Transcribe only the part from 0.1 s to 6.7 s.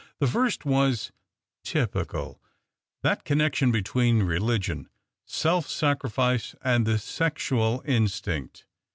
The first was —"Typical— that connection between religion, slf sacrifice,